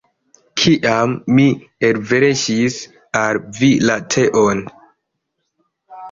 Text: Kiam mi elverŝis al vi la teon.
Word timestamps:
Kiam 0.59 1.11
mi 1.39 1.43
elverŝis 1.89 2.77
al 3.19 3.37
vi 3.59 3.69
la 3.89 3.99
teon. 4.15 4.63